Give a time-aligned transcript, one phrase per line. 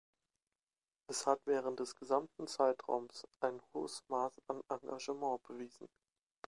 [1.11, 5.85] Es hat während des gesamten Zeitraums ein hohes Maß an Engagement bewiesen.